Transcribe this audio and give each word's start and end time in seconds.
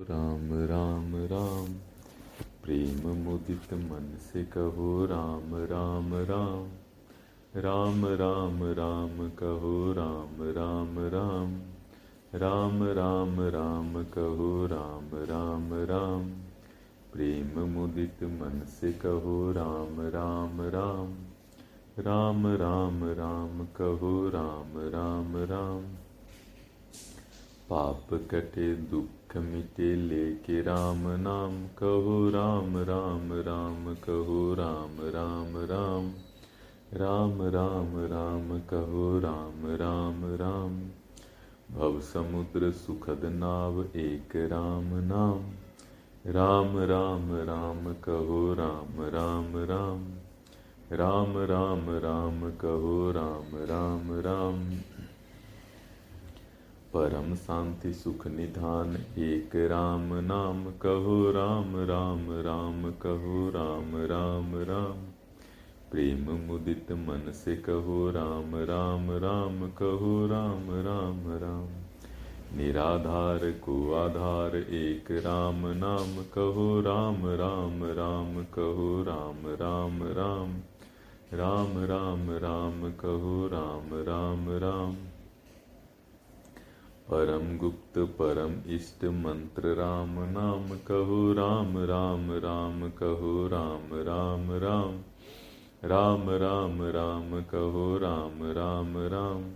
राम 0.00 0.48
राम 0.52 1.16
राम। 1.16 1.72
प्रेम 2.64 3.08
मुदित 3.08 3.74
मन 3.74 4.18
से 4.20 4.44
कहो 4.44 5.04
राम 5.04 5.54
राम 5.54 6.14
राम। 6.14 6.68
राम 7.60 8.06
राम 8.06 8.64
राम 8.64 9.28
कहो 9.28 9.92
राम 9.92 10.36
राम 10.40 10.98
राम। 10.98 11.60
राम 12.34 12.84
राम 12.84 13.40
राम 13.40 14.04
कहो 14.04 14.66
राम 14.66 15.10
राम 15.14 15.74
राम। 15.74 16.30
प्रेम 17.12 17.60
मुदित 17.60 18.22
मन 18.22 18.62
से 18.66 18.92
कहो 18.92 19.52
राम 19.52 20.00
राम 20.00 20.60
राम। 20.60 21.14
राम 21.98 22.46
राम 22.46 23.04
राम 23.04 23.66
कहो 23.66 24.28
राम 24.28 24.72
राम 24.76 25.36
राम। 25.36 25.97
पाप 27.70 28.12
कटे 28.30 28.74
दुख 28.90 29.36
मिटे 29.36 29.94
लेके 29.96 30.60
राम 30.62 31.02
नाम 31.20 31.56
कहो 31.78 32.30
राम 32.30 32.76
राम 32.82 33.32
राम 33.40 33.94
कहो 33.94 34.54
राम 34.54 34.96
राम 35.08 35.56
राम 35.72 36.06
राम 36.92 37.42
राम 37.48 37.90
राम 38.06 38.58
कहो 38.60 39.18
राम 39.18 39.66
राम 39.76 40.24
राम 40.34 40.78
भव 41.74 42.00
समुद्र 42.00 42.70
सुखद 42.70 43.24
नाव 43.24 43.84
एक 43.96 44.36
राम 44.36 44.94
नाम 45.04 45.44
राम 46.26 46.78
राम 46.78 47.32
राम 47.42 47.92
कहो 48.04 48.54
राम 48.54 49.02
राम 49.16 49.56
राम 49.70 50.06
राम 50.92 51.38
राम 51.50 51.90
राम 51.98 52.50
कहो 52.50 53.10
राम 53.10 53.56
राम 53.64 54.12
राम 54.20 54.64
परम 56.96 57.34
शांति 57.34 57.92
सुख 57.92 58.26
निधान, 58.26 58.96
एक 59.18 59.50
राम 59.56 60.14
नाम 60.14 60.64
कहो, 60.64 61.30
राम 61.30 61.76
राम 61.76 62.26
राम 62.30 62.90
कहो, 62.90 63.50
राम 63.50 63.96
राम 63.96 64.54
राम। 64.54 64.96
प्रेम 65.92 66.46
मुदित 66.46 66.92
मन 66.92 67.32
से 67.32 67.56
कहो, 67.56 68.10
राम 68.10 68.54
राम 68.54 69.10
राम 69.10 69.70
कहो, 69.70 70.26
राम 70.26 70.70
राम 70.70 71.38
राम। 71.38 71.68
निराधार 72.58 73.38
को 73.38 73.94
आधार, 73.94 74.56
एक 74.56 75.04
राम 75.10 75.66
नाम 75.66 76.22
कहो, 76.22 76.80
राम 76.80 77.26
राम 77.26 77.84
राम 77.84 78.44
कहो, 78.44 79.04
राम 79.08 79.46
राम 79.46 80.02
राम। 80.02 80.56
राम 81.34 81.84
राम 81.84 82.30
राम 82.30 82.92
कहो, 82.92 83.46
राम 83.52 83.88
राम 83.92 84.46
राम। 84.48 85.07
परम 87.10 87.58
गुप्त, 87.58 87.98
परम 87.98 88.74
इष्ट, 88.74 89.04
मंत्र 89.04 89.68
राम, 89.68 90.10
नाम 90.10 90.68
कहो, 90.68 91.32
राम 91.32 91.78
राम 91.78 92.32
राम 92.32 92.90
कहो, 92.90 93.48
राम 93.48 93.90
राम 93.92 94.52
राम। 94.52 95.00
राम 95.84 96.30
राम 96.30 96.82
राम 96.82 97.42
कहो, 97.42 97.98
राम 97.98 98.42
राम 98.42 98.94
राम। 98.96 99.50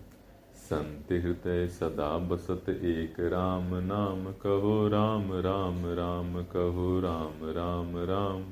संत 0.55 1.13
हृदय 1.13 1.69
सदा 1.69 2.19
बसत 2.19 2.69
एक 2.69 3.21
राम, 3.21 3.75
नाम 3.75 4.25
कहो, 4.25 4.89
राम 4.89 5.33
राम 5.33 5.87
राम 5.87 6.43
कहो, 6.43 7.01
राम 7.01 7.51
राम 7.51 7.97
राम। 7.97 8.45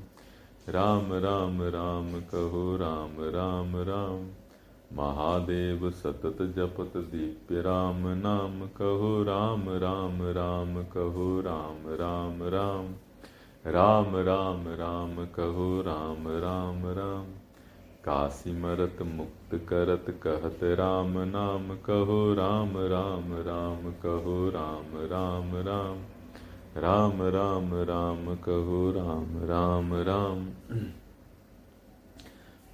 राम 0.68 1.12
राम 1.12 1.62
राम 1.62 2.20
कहो, 2.20 2.76
राम 2.76 3.16
राम 3.20 3.76
राम। 3.76 4.39
महादेव 4.92 5.90
सतत 5.90 6.36
जपत 6.40 6.96
दीप्य 6.96 7.60
राम 7.60 8.08
नाम 8.08 8.66
कहो 8.66 9.22
राम 9.22 9.68
राम 9.68 10.22
राम 10.22 10.82
कहो 10.82 11.40
राम 11.40 11.76
राम 11.86 12.42
राम। 12.42 12.94
राम 13.66 14.16
राम 14.16 14.68
राम 14.68 15.26
कहो 15.26 15.80
राम 15.80 16.28
राम 16.28 16.86
राम। 16.86 17.24
काशी 18.04 18.60
मरत 18.60 18.96
मुक्त 19.02 19.66
करत 19.68 20.20
कहत 20.22 20.58
राम 20.62 21.18
नाम 21.18 21.76
कहो 21.76 22.34
राम 22.34 22.72
राम 22.76 23.32
राम 23.32 23.92
कहो 23.92 24.48
राम 24.48 24.96
राम 24.96 25.56
राम। 25.56 25.98
राम 26.76 27.22
राम 27.22 27.74
राम 27.74 28.36
कहो 28.36 28.90
राम 28.90 29.44
राम 29.44 29.94
राम। 29.94 30.48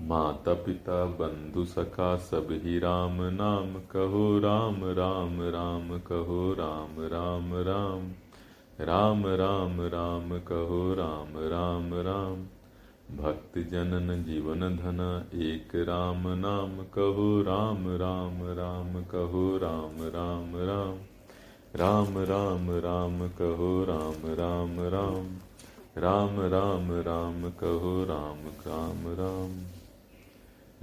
माता 0.02 0.52
पिता 0.54 1.04
बंधु 1.04 1.64
सखा 1.64 2.16
सब 2.16 2.48
ही 2.64 2.78
राम 2.78 3.22
नाम 3.22 3.74
कहो 3.74 4.38
राम 4.38 4.84
राम 4.84 5.40
राम 5.42 5.98
कहो 5.98 6.52
राम 6.52 7.00
राम 7.12 7.54
राम 7.54 8.10
राम 8.80 9.26
राम 9.26 9.80
राम 9.80 10.38
कहो 10.38 10.94
राम 10.94 11.38
राम 11.48 11.94
राम 11.94 12.44
भक्त 13.16 13.58
जनन 13.58 14.22
जीवन 14.22 14.60
धन 14.76 15.00
एक 15.42 15.74
राम 15.74 16.28
नाम 16.28 16.76
कहो 16.94 17.42
राम 17.42 17.88
राम 17.96 18.42
राम 18.42 19.02
कहो 19.04 19.56
राम 19.56 20.02
राम 20.16 20.56
राम 20.56 20.98
राम 21.76 22.18
राम 22.18 22.70
राम 22.70 23.28
कहो 23.28 23.84
राम 23.84 24.28
राम 24.34 24.80
राम 24.80 25.26
राम 25.98 26.40
राम 26.40 26.92
राम 26.92 27.50
कहो 27.50 28.04
राम 28.04 28.46
राम 28.66 29.08
राम 29.14 29.75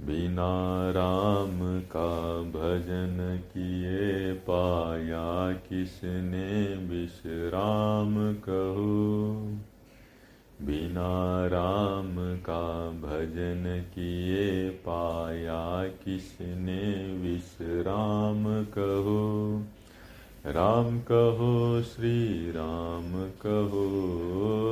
बिना 0.00 0.90
राम 0.90 1.80
का 1.80 2.42
भजन 2.42 3.42
किए 3.46 4.32
पाया 4.32 5.52
किसने 5.52 6.76
विश्राम 6.76 8.34
कहो? 8.34 9.32
बिना 10.62 11.46
राम 11.46 12.36
का 12.36 12.90
भजन 12.90 13.84
किए 13.94 14.68
पाया 14.70 15.88
किसने 15.88 17.14
विश्राम 17.18 18.64
कहो? 18.64 19.62
राम 20.46 21.00
कहो 21.00 21.82
श्री 21.82 22.50
राम 22.50 23.30
कहो 23.30 24.00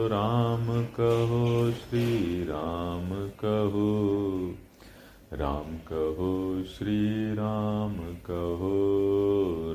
राम 0.08 0.84
कहो 0.84 1.70
श्री 1.70 2.44
राम 2.44 3.28
कहो। 3.28 4.54
राम 5.32 5.76
कहो, 5.76 6.62
श्री 6.62 7.34
राम 7.34 7.96
कहो 7.96 8.72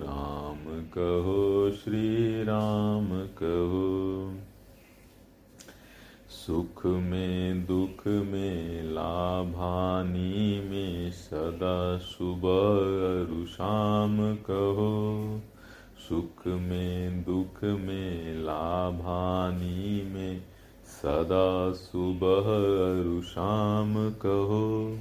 राम 0.04 0.82
कहो, 0.82 1.72
श्री 1.72 2.44
राम 2.44 3.28
कहो। 3.44 4.34
सुख 6.30 6.86
में, 6.86 7.66
दुख 7.66 8.08
में, 8.08 8.84
लाभानी 8.84 10.70
में 10.70 11.12
सदा 11.12 11.98
सुबह 11.98 13.46
शाम 13.46 14.36
कहो। 14.36 15.42
सुख 16.10 16.48
में, 16.48 17.24
दुख 17.24 17.64
में, 17.64 18.36
लाभानी 18.44 20.14
में 20.14 20.42
सदा 20.86 21.74
सुबह 21.74 22.48
शाम 23.22 24.10
कहो। 24.10 25.00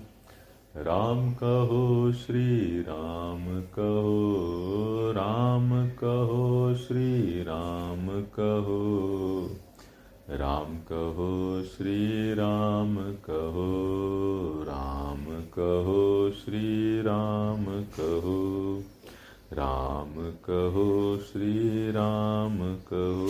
राम 0.79 1.33
कहो, 1.33 2.13
श्री 2.13 2.81
राम 2.81 3.61
कहो 3.61 5.13
राम 5.17 5.89
कहो, 5.89 6.75
श्री 6.75 7.43
राम 7.43 8.23
कहो 8.23 9.51
राम 10.31 10.77
कहो, 10.79 11.63
श्री 11.63 12.35
राम 12.35 12.97
कहो 12.97 14.65
राम 14.67 15.25
कहो, 15.41 16.31
श्री 16.31 17.03
राम 17.03 17.65
कहो 17.67 18.83
राम 19.53 20.31
कहो, 20.31 21.17
श्री 21.17 21.91
राम 21.91 22.75
कहो। 22.75 23.29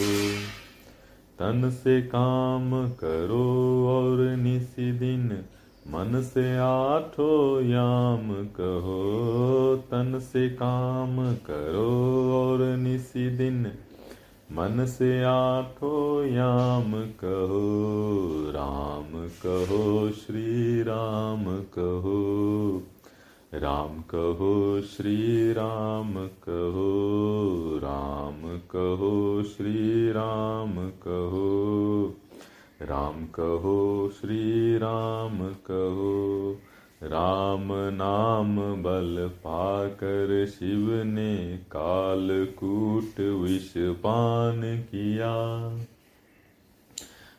तन 1.38 1.70
से 1.70 2.02
काम 2.02 2.88
करो 2.88 3.86
और 3.88 4.36
निसी 4.36 4.92
दिन 4.92 5.44
मन 5.86 6.22
से 6.22 6.56
आठो 6.58 7.60
याम 7.60 8.30
कहो, 8.46 9.76
तन 9.90 10.18
से 10.18 10.48
काम 10.48 11.34
करो 11.34 12.32
और 12.34 12.76
निसी 12.76 13.30
दिन। 13.30 13.66
मन 14.52 14.86
से 14.86 15.22
आठो 15.22 16.24
याम 16.24 16.92
कहो, 16.92 17.72
राम 18.50 19.28
कहो, 19.28 20.10
श्री 20.10 20.82
राम 20.82 21.44
कहो 21.44 22.82
राम 23.54 24.00
कहो, 24.00 24.80
श्री 24.80 25.52
राम 25.52 26.14
कहो 26.26 26.90
राम 27.76 28.58
कहो, 28.58 29.42
श्री 29.42 30.10
राम 30.10 30.88
कहो। 30.88 32.14
राम 32.82 33.26
कहो, 33.26 34.10
श्री 34.20 34.78
राम 34.78 35.38
कहो, 35.48 36.58
राम 37.02 37.68
नाम 37.72 38.82
बल 38.82 39.28
पाकर 39.28 40.46
शिव 40.46 41.02
ने 41.04 41.56
कालकूट 41.56 43.20
विष 43.20 43.72
पान 43.76 44.60
किया। 44.78 45.68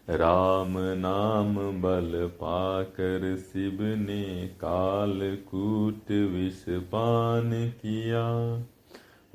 राम 0.10 0.74
नाम 0.78 1.82
बल 1.82 2.28
पाकर 2.28 3.38
शिव 3.38 3.78
ने 3.82 4.48
कालकूट 4.48 6.12
विष 6.12 6.66
पान 6.70 7.70
किया। 7.70 8.58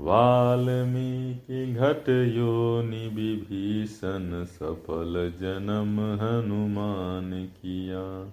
वाल्मीकि 0.02 1.72
घट 1.72 2.08
योनि 2.08 3.06
विभीषण 3.08 4.44
सफल 4.44 5.32
जन्म 5.40 6.00
हनुमान 6.00 7.44
किया। 7.44 8.32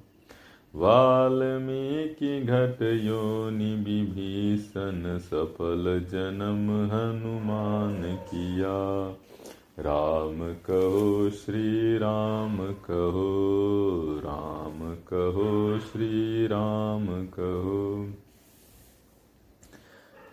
वाल्मीकि 0.76 2.42
घट 2.42 2.82
योनि 2.82 3.76
विभीषण 3.76 5.18
सफल 5.18 6.06
जन्म 6.12 6.72
हनुमान 6.92 8.16
किया। 8.16 9.08
राम 9.80 10.54
कहो 10.54 11.30
श्री 11.30 11.98
राम, 11.98 12.58
कहो 12.58 13.30
राम, 14.26 14.94
कहो 14.96 15.80
श्री 15.80 16.48
राम, 16.48 17.06
कहो 17.26 18.10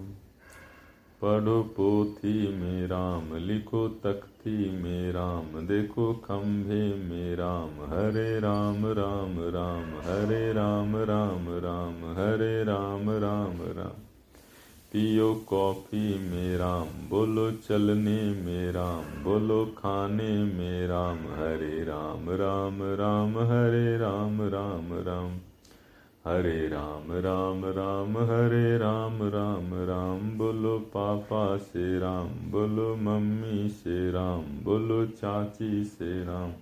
पढ़ो 1.21 1.63
पोथी 1.63 2.55
में 2.55 2.87
राम, 2.87 3.35
लिखो 3.35 3.87
तख्ती 3.87 4.83
में 4.83 5.11
राम, 5.11 5.67
देखो 5.67 6.13
खंभे 6.13 6.95
में 6.95 7.35
राम। 7.35 7.69
हरे 7.69 8.39
राम 8.39 8.85
राम 8.85 9.35
राम, 9.39 9.85
हरे 9.85 10.53
राम 10.53 10.95
राम 10.95 11.45
राम, 11.49 12.11
हरे 12.11 12.63
राम 12.63 13.09
राम 13.09 13.57
राम। 13.77 14.01
पियो 14.91 15.33
कॉफ़ी 15.35 16.29
में 16.29 16.57
राम, 16.57 16.85
बोलो 17.09 17.51
चलने 17.51 18.21
में 18.21 18.71
राम, 18.71 19.23
बोलो 19.23 19.65
खाने 19.65 20.43
में 20.43 20.87
राम। 20.87 21.17
हरे 21.17 21.83
राम 21.83 22.29
राम 22.29 22.83
राम, 22.83 23.37
हरे 23.37 23.97
राम 23.97 24.41
राम 24.41 24.93
राम। 24.93 25.52
हरे 26.27 26.67
राम 26.67 27.11
राम 27.15 27.65
राम 27.65 28.17
हरे 28.17 28.77
राम 28.77 29.17
राम 29.23 29.73
राम 29.89 30.29
बोलो 30.37 30.77
पापा 30.93 31.45
से 31.57 31.99
राम 31.99 32.27
बोलो 32.51 32.95
मम्मी 32.95 33.69
से 33.69 34.11
राम 34.11 34.43
बोलो 34.63 35.05
चाची 35.05 35.83
से 35.85 36.23
राम 36.23 36.53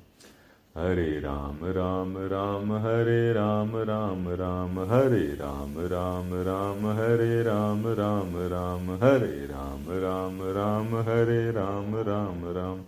हरे 0.77 1.19
राम 1.19 1.59
राम 1.77 2.17
राम 2.31 2.73
हरे 2.73 3.21
राम 3.33 3.77
राम 3.89 4.27
राम 4.41 4.79
हरे 4.91 5.25
राम 5.35 5.75
राम 5.93 6.33
राम 6.41 6.87
हरे 6.99 7.41
राम 7.43 7.87
राम 7.99 8.37
राम 8.53 8.89
हरे 9.03 9.45
राम 9.45 9.85
राम 10.05 10.41
राम 10.57 10.95
हरे 11.09 11.51
राम 11.51 11.95
राम 12.09 12.43
राम 12.57 12.83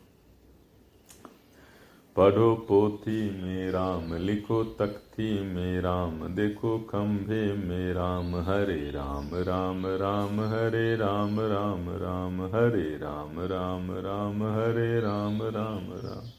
पढ़ो 2.15 2.54
पोथी 2.56 3.21
में 3.42 3.71
राम 3.71 4.13
लिखो 4.15 4.63
तख्ती 4.80 5.30
में 5.44 5.81
राम 5.81 6.19
देखो 6.36 6.77
खंभे 6.89 7.42
में 7.54 7.94
राम 7.94 8.36
हरे 8.36 8.92
राम 8.92 9.30
राम 9.48 9.86
राम 10.01 10.39
हरे 10.51 10.95
राम 10.95 11.39
राम 11.39 11.89
राम 12.04 12.42
हरे 12.45 12.86
राम 12.98 13.39
राम 13.51 13.92
राम 14.06 14.44
हरे 14.54 15.00
राम 15.00 15.42
राम 15.56 15.92
राम 16.06 16.30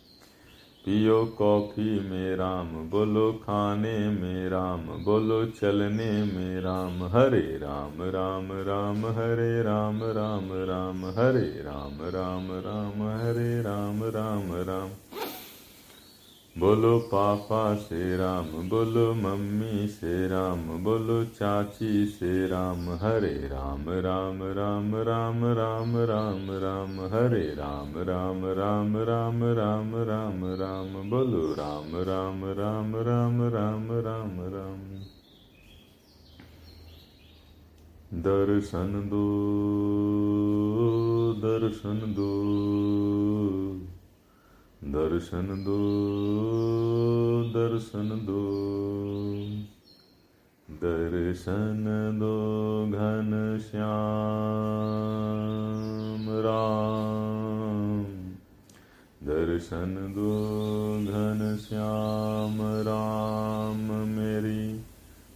पियो 0.84 1.24
कॉफ़ी 1.38 1.90
में 2.00 2.36
राम 2.36 2.72
बोलो 2.90 3.32
खाने 3.32 3.98
में 4.10 4.48
राम 4.48 4.86
बोलो 5.04 5.44
चलने 5.50 6.10
में 6.24 6.60
राम 6.60 7.02
हरे 7.14 7.46
राम 7.58 8.02
राम 8.10 8.52
राम 8.66 9.06
हरे 9.16 9.62
राम 9.62 10.00
राम 10.12 10.48
राम 10.64 11.04
हरे 11.18 11.48
राम 11.62 11.98
राम 12.10 12.48
राम 12.66 13.02
हरे 13.18 13.62
राम 13.62 14.04
राम 14.14 14.52
राम 14.62 14.90
बोलो 16.58 16.98
पापा 16.98 17.74
से 17.74 18.16
राम 18.16 18.46
बोलो 18.68 19.14
मम्मी 19.14 19.88
से 19.88 20.28
राम 20.28 20.60
बोलो 20.84 21.24
चाची 21.24 22.06
से 22.06 22.46
राम 22.46 22.90
हरे 23.02 23.34
राम 23.48 23.84
राम 23.88 24.42
राम 24.52 24.94
राम 24.94 25.44
राम 25.52 25.96
राम 26.10 26.46
राम 26.62 27.00
हरे 27.14 27.42
राम 27.54 27.92
राम 27.96 28.46
राम 28.52 28.96
राम 29.02 29.44
राम 29.54 29.90
राम 30.04 30.44
राम 30.54 31.10
बोलो 31.10 31.42
राम 31.52 31.96
राम 32.02 32.44
राम 32.52 32.94
राम 32.96 33.42
राम 33.48 33.90
राम 34.00 34.40
राम 34.54 34.80
दर्शन 38.22 38.92
दो 39.06 39.24
दर्शन 41.40 42.14
दो 42.14 42.30
दर्शन 44.84 45.46
दो 45.46 45.78
दर्शन 47.42 48.08
दो। 48.08 48.40
दर्शन 50.70 51.84
दो 52.18 52.34
घन 52.86 53.58
श्याम 53.70 53.86
राम। 56.30 58.04
दर्शन 59.26 59.94
दो 59.94 60.30
घन 60.98 61.56
श्याम 61.68 62.58
राम, 62.60 64.08
मेरी 64.08 64.80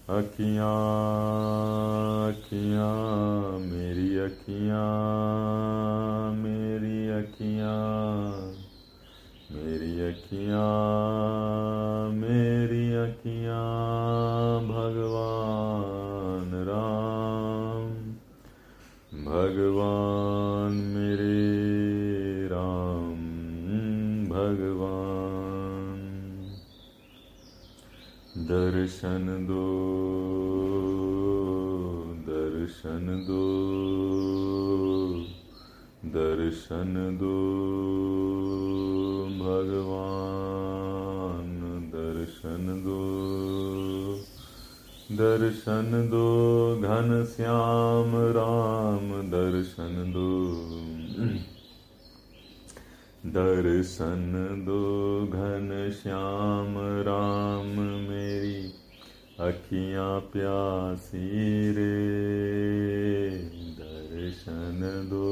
अखियाँ 0.09 0.79
अखियाँ, 2.33 3.59
मेरी 3.59 4.19
अखियाँ 4.19 4.89
मेरी 6.33 7.09
अखियाँ। 7.09 8.28
मेरी 9.53 10.01
अखियाँ 10.01 10.59
मेरी 12.11 12.93
अखियाँ, 12.93 14.61
भगवान 14.61 16.51
राम। 16.55 17.95
भगवान 19.25 20.73
मेरे 20.73 22.47
राम, 22.47 23.17
भगवान। 24.27 24.89
दर्शन 28.39 29.47
दो 29.51 29.65
दर्शन 32.29 33.25
दो 33.29 33.45
दर्शन 36.11 37.19
दो। 37.21 37.68
दर्शन 45.19 46.09
दो, 46.11 46.27
घन 46.77 47.25
श्याम 47.37 48.13
राम 48.17 49.23
दर्शन 49.23 50.13
दो। 50.13 50.55
दर्शन 53.31 54.33
दो, 54.63 54.83
घन 55.27 55.91
श्याम 56.03 56.75
राम 56.79 57.81
मेरी 58.09 58.73
अखियाँ 59.41 60.21
प्यासी 60.21 61.29
रे। 61.73 61.99
दर्शन 63.79 65.07
दो 65.11 65.29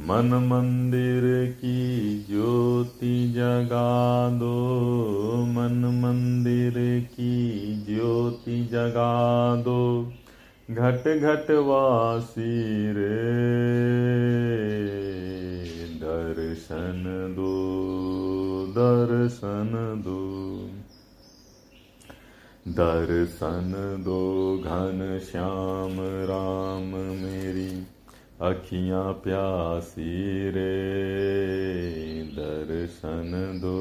मन 0.00 0.48
मंदिर 0.50 1.50
की 1.52 2.18
ज्योति 2.30 3.32
जगा 3.32 4.30
दो। 4.30 4.74
मन 5.46 6.00
मंदिर 6.04 6.74
की 7.12 7.50
ज्योति 7.84 8.66
जगा 8.66 9.56
दो। 9.56 10.12
घट 10.70 11.18
घट 11.18 11.50
वासी 11.50 12.92
रे, 12.92 13.34
दर्शन 15.88 17.04
दो 17.36 17.60
दर्शन 18.70 20.02
दो। 20.06 20.50
दर्शन 22.68 23.96
दो 24.04 24.58
घन 24.58 25.20
श्याम 25.30 25.96
राम 26.00 27.16
मेरी, 27.22 27.82
अखियाँ 28.40 29.12
प्यासी 29.12 30.50
रे। 30.50 30.70
दर्शन 32.22 33.60
दो। 33.62 33.76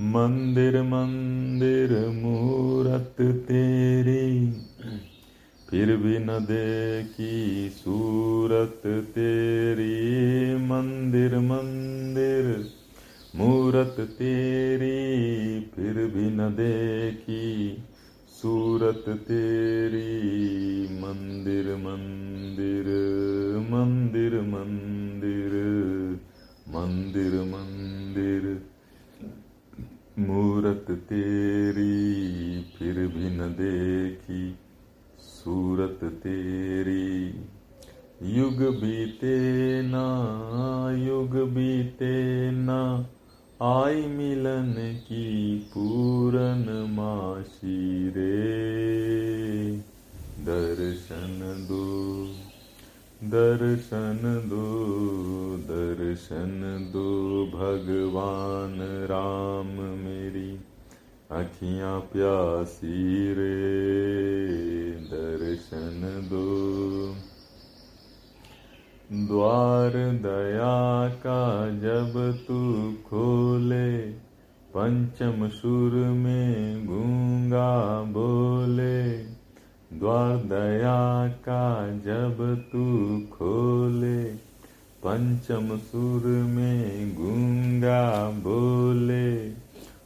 मंदिर 0.00 0.82
मंदिर 0.82 2.08
मूरत 2.08 3.16
तेरी, 3.20 4.52
फिर 5.70 5.96
भी 5.96 6.18
न 6.18 6.26
देखी 6.26 7.70
सूरत 7.74 8.82
तेरी। 8.86 10.54
मंदिर 10.56 11.38
मंदिर 11.38 12.70
मूरत 13.36 13.96
तेरी 14.00 15.60
फिर 15.60 15.94
भी 15.94 16.30
न 16.30 16.48
देखी। 16.48 17.82
सूरत 18.28 19.04
तेरी, 19.08 20.40
मंदिर 20.84 21.76
मंदिर 21.76 22.84
मंदिर 23.70 24.40
मंदिर 24.40 25.52
मंदिर 26.68 27.32
मंदिर। 27.32 28.62
मूरत 30.18 30.86
तेरी 30.90 32.62
फिर 32.62 32.94
भी 32.94 33.30
न 33.30 33.38
देखी। 33.38 34.54
सूरत 35.18 35.98
तेरी, 36.04 37.34
युग 38.22 38.56
बीते 38.56 39.38
ना, 39.82 40.06
युग 40.96 41.30
बीते 41.30 42.50
ना। 42.50 43.06
आई 43.62 43.94
मिलन 43.94 44.74
की 45.04 45.58
पूरन 45.58 46.86
माशी 46.90 48.08
रे। 48.08 48.36
दर्शन 50.44 51.66
दो 51.68 52.26
दर्शन 53.28 54.20
दो 54.46 54.66
दर्शन 55.56 56.90
दो। 56.92 57.08
भगवान 57.46 58.78
राम 59.10 59.84
मेरी 59.98 60.60
अखियाँ 61.30 62.00
प्यासी 62.00 63.32
रे। 63.32 63.56
दर्शन 64.90 66.28
दो 66.30 66.46
द्वार 69.12 69.92
दया 69.94 71.08
का 71.08 71.70
जब 71.70 72.38
तू 72.48 72.92
खोले, 72.92 74.00
पंचम 74.74 75.48
सुर 75.48 75.92
में 75.92 76.86
गूँगा 76.86 78.02
बोले। 78.02 79.18
द्वार 79.98 80.36
दया 80.36 81.28
का 81.28 81.88
जब 81.90 82.64
तू 82.72 83.18
खोले, 83.36 84.24
पंचम 85.04 85.76
सुर 85.76 86.26
में 86.26 87.14
गूँगा 87.14 88.30
बोले। 88.30 89.48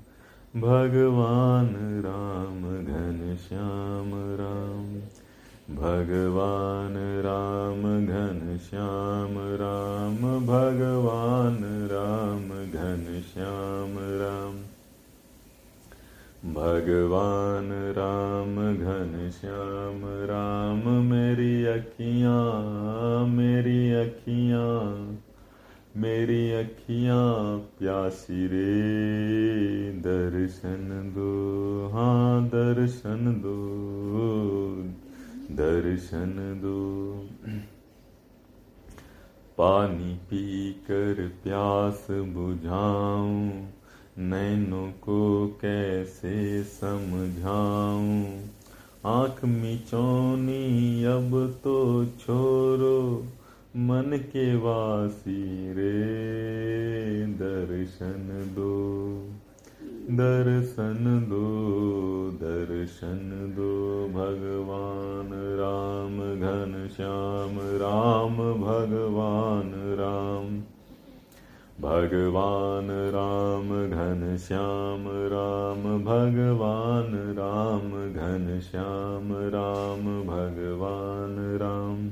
भगवान 0.61 2.01
राम, 2.05 2.61
घन 2.85 3.37
श्याम 3.49 4.11
राम। 4.15 5.16
भगवान 5.71 6.93
राम 6.97 7.81
घन 8.05 8.57
श्याम 8.69 9.33
राम, 9.37 10.45
भगवान 10.45 11.57
राम 11.91 12.49
घन 12.71 13.21
श्याम 13.33 13.97
राम। 14.21 14.55
भगवान 16.53 17.69
राम 17.71 18.55
घन 18.75 19.31
श्याम 19.41 20.01
राम, 20.05 21.03
मेरी 21.03 21.65
अखियाँ 21.65 23.25
मेरी 23.27 23.91
अखियाँ 23.93 25.17
मेरी 25.97 26.51
अखियाँ 26.51 27.57
प्यासी 27.57 28.47
रे, 28.47 28.65
दर्शन 29.91 31.11
दो 31.15 31.31
हाँ 31.93 32.47
दर्शन 32.47 33.41
दो। 33.43 33.46
दर्शन 35.97 36.61
दो। 36.61 37.13
पानी 39.57 40.15
पी 40.15 40.73
कर 40.73 41.31
प्यास 41.43 42.07
बुझाऊं, 42.11 43.67
नैनों 44.17 44.91
को 44.91 45.47
कैसे 45.61 46.63
समझाऊं? 46.63 48.41
आँख 49.05 49.45
मिचौनी 49.45 51.03
अब 51.03 51.59
तो 51.63 52.05
छोरो, 52.05 53.25
मन 53.75 54.17
के 54.17 54.55
वासी 54.55 55.73
रे, 55.73 56.17
दर्शन 57.25 58.51
दो। 58.55 58.97
दर्शन 60.09 61.27
दो 61.29 61.43
दर्शन 62.31 63.53
दो, 63.55 64.07
भगवान 64.07 65.29
राम, 65.33 66.17
घन 66.39 66.89
श्याम 66.97 67.59
राम, 67.59 68.37
भगवान 68.37 69.71
राम। 69.75 70.59
भगवान 71.81 72.87
राम, 72.89 73.69
घन 73.69 74.37
श्याम 74.37 75.05
राम, 75.07 76.03
भगवान 76.03 77.13
राम, 77.13 77.89
घन 78.13 78.59
श्याम 78.59 79.33
राम, 79.33 80.23
भगवान 80.23 81.57
राम। 81.57 82.11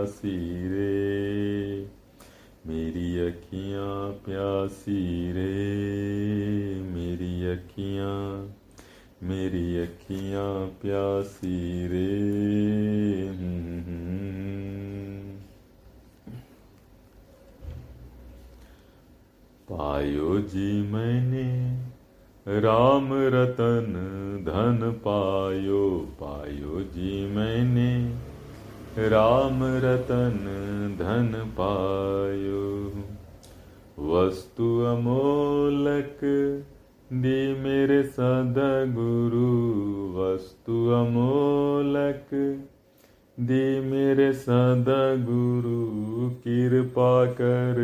प्यासी 0.01 0.69
रे। 0.69 1.81
मेरी 2.67 3.19
अखियाँ 3.19 4.11
प्यासी 4.11 5.33
रे। 5.33 5.55
मेरी 6.83 7.47
अखियाँ 7.47 8.55
मेरी 9.23 9.77
अखियाँ 9.77 10.67
प्यासी 10.67 11.87
रे। 11.87 12.31
पायो 19.71 20.41
जी 20.41 20.83
मैंने 20.83 21.77
राम 22.61 23.09
रतन 23.13 23.93
धन 24.47 24.91
पायो। 24.93 26.09
पायो 26.21 26.81
जी 26.81 27.27
मैंने 27.27 28.30
राम 28.99 29.61
रतन 29.63 30.37
धन 30.99 31.33
पायो। 31.61 32.93
वस्तु 33.99 34.81
अमोलक 34.81 36.19
दी 37.13 37.55
मेरे 37.63 38.03
सदगुरु। 38.03 39.47
वस्तु 40.19 40.89
अमोलक 40.89 42.27
दी 43.41 43.81
मेरे 43.81 44.33
सदगुरु। 44.33 45.91
कृपा 46.31 47.27
कर 47.27 47.77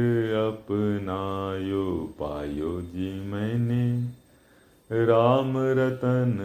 अपनायो, 0.49 2.15
पायो 2.23 2.81
जी 2.81 3.21
मैंने। 3.21 4.09
राम 4.93 5.53
रतन 5.57 6.37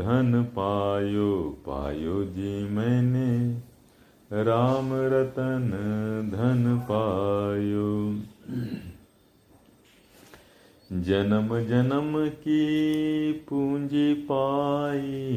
धन 0.00 0.42
पायो 0.42 1.58
पायो 1.68 2.24
जी 2.24 2.68
मैंने। 2.68 3.67
राम 4.32 4.90
रतन 4.92 5.70
धन 6.34 6.78
पायो। 6.90 8.16
जन्म 10.92 11.60
जन्म 11.60 12.28
की 12.28 13.32
पूंजी 13.32 14.14
पाई, 14.14 15.32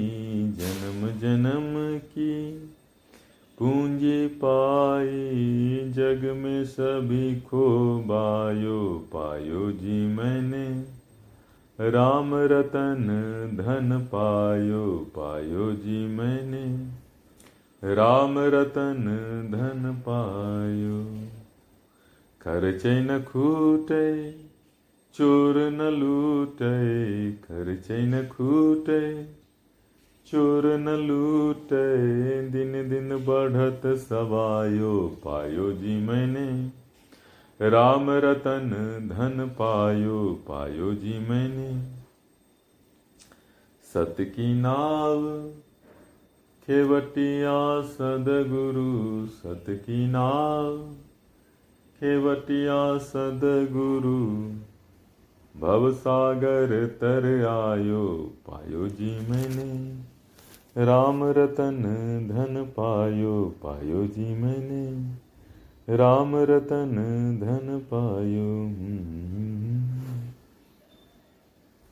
जन्म 0.57 1.19
जन्म 1.19 1.99
की 1.99 2.53
पूंजी 3.57 4.27
पाई, 4.27 5.79
जग 5.91 6.33
में 6.37 6.65
सभी 6.65 7.39
खो 7.39 7.97
बायो, 7.99 9.07
पायो 9.13 9.71
जी 9.71 10.07
मैंने। 10.07 10.83
राम 11.89 12.31
रतन 12.35 13.07
धन 13.53 13.99
पायो 13.99 15.07
पायो 15.15 15.71
जी 15.71 16.07
मैंने। 16.07 17.00
राम 17.83 18.39
रतन 18.39 19.03
धन 19.51 19.93
पायो। 20.09 21.27
खर्चे 22.41 23.01
न 23.01 23.23
खूटे, 23.23 24.31
चोर 25.13 25.55
न 25.57 25.81
लूटे। 25.81 27.31
खर्चे 27.31 28.01
न 28.01 28.27
खूटे, 28.27 29.23
चोर 30.27 30.77
न 30.77 30.89
लूटे। 30.89 32.41
दिन 32.49 32.89
दिन 32.89 33.25
बढ़त 33.25 33.97
सवायो, 33.97 35.17
पायो 35.25 35.71
जी 35.71 35.95
मैंने। 36.07 36.71
राम 37.69 38.09
रतन 38.09 38.69
धन 39.11 39.47
पायो 39.47 40.39
पायो 40.47 40.93
जी 40.93 41.29
मैंने। 41.29 41.81
सत 43.93 44.15
की 44.19 44.53
नाव 44.53 45.51
खेवटिया 46.67 47.81
सदगुरु 47.81 49.27
सत 49.27 49.65
की 49.69 50.07
नाव 50.07 50.77
खेवटिया 51.99 52.97
सदगुरु, 52.97 54.19
भव 55.55 55.91
सागर 55.91 56.85
तर 56.87 57.25
आयो 57.45 58.03
पायो 58.47 58.87
जी 58.87 59.09
मैंने। 59.29 60.85
राम 60.85 61.23
रतन 61.23 61.81
धन 62.31 62.63
पायो 62.63 63.33
पायो 63.63 64.07
जी 64.07 64.35
मैंने। 64.35 65.95
राम 65.95 66.35
रतन 66.35 66.95
धन 67.41 67.79
पायो 67.93 68.47